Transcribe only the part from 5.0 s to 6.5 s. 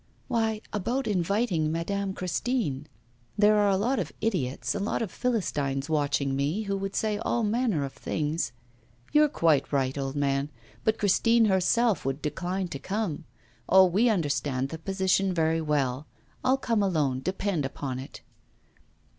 of philistines watching